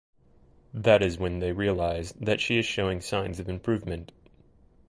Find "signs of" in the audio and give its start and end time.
3.01-3.47